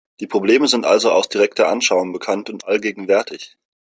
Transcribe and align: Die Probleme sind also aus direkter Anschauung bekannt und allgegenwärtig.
Die 0.19 0.25
Probleme 0.25 0.67
sind 0.67 0.83
also 0.87 1.11
aus 1.11 1.29
direkter 1.29 1.67
Anschauung 1.67 2.11
bekannt 2.11 2.49
und 2.49 2.65
allgegenwärtig. 2.65 3.55